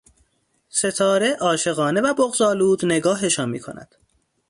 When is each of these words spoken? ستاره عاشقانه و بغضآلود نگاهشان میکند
ستاره 0.69 1.37
عاشقانه 1.41 2.01
و 2.01 2.13
بغضآلود 2.13 2.85
نگاهشان 2.85 3.49
میکند 3.49 3.95